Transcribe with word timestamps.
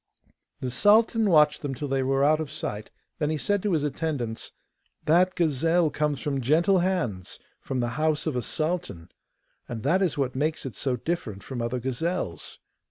The 0.61 0.71
sultan 0.71 1.29
watched 1.29 1.61
them 1.61 1.75
till 1.75 1.87
they 1.87 2.01
were 2.01 2.23
out 2.23 2.39
of 2.39 2.49
sight: 2.49 2.89
then 3.19 3.29
he 3.29 3.37
said 3.37 3.61
to 3.61 3.73
his 3.73 3.83
attendants, 3.83 4.51
'That 5.05 5.35
gazelle 5.35 5.91
comes 5.91 6.19
from 6.21 6.41
gentle 6.41 6.79
hands, 6.79 7.37
from 7.59 7.81
the 7.81 7.89
house 8.01 8.25
of 8.25 8.35
a 8.35 8.41
sultan, 8.41 9.09
and 9.69 9.83
that 9.83 10.01
is 10.01 10.17
what 10.17 10.35
makes 10.35 10.65
it 10.65 10.73
so 10.73 10.95
different 10.95 11.43
from 11.43 11.61
other 11.61 11.79
gazelles. 11.79 12.57